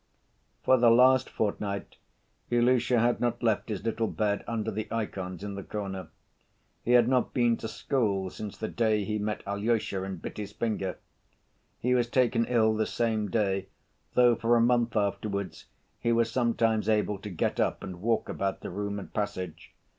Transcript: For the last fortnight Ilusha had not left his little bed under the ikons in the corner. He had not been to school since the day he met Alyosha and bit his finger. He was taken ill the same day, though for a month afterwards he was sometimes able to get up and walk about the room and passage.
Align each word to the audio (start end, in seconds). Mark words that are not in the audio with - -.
For 0.63 0.77
the 0.77 0.89
last 0.89 1.29
fortnight 1.29 1.97
Ilusha 2.49 2.97
had 2.99 3.21
not 3.21 3.43
left 3.43 3.69
his 3.69 3.83
little 3.83 4.07
bed 4.07 4.43
under 4.47 4.71
the 4.71 4.87
ikons 4.91 5.43
in 5.43 5.53
the 5.53 5.61
corner. 5.61 6.07
He 6.81 6.93
had 6.93 7.07
not 7.07 7.35
been 7.35 7.55
to 7.57 7.67
school 7.67 8.31
since 8.31 8.57
the 8.57 8.67
day 8.67 9.03
he 9.03 9.19
met 9.19 9.43
Alyosha 9.45 10.01
and 10.01 10.19
bit 10.19 10.37
his 10.37 10.53
finger. 10.53 10.97
He 11.79 11.93
was 11.93 12.09
taken 12.09 12.45
ill 12.45 12.73
the 12.73 12.87
same 12.87 13.29
day, 13.29 13.67
though 14.15 14.33
for 14.33 14.55
a 14.55 14.59
month 14.59 14.95
afterwards 14.95 15.65
he 15.99 16.11
was 16.11 16.31
sometimes 16.31 16.89
able 16.89 17.19
to 17.19 17.29
get 17.29 17.59
up 17.59 17.83
and 17.83 18.01
walk 18.01 18.27
about 18.27 18.61
the 18.61 18.71
room 18.71 18.97
and 18.97 19.13
passage. 19.13 19.71